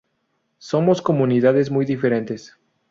[0.57, 2.57] Somos comunidades muy diferentes.